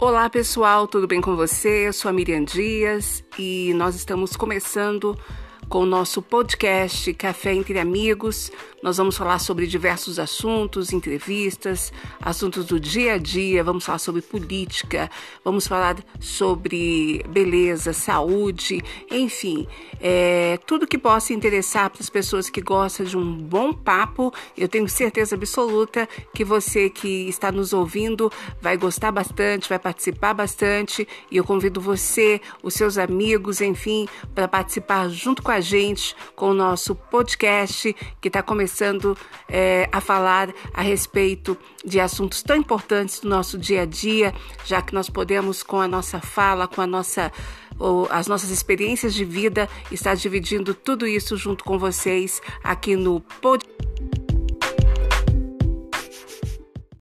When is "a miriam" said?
2.08-2.42